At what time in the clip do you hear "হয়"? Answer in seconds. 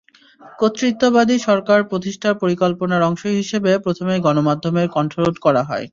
5.63-5.85